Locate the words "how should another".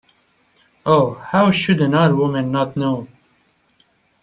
1.29-2.15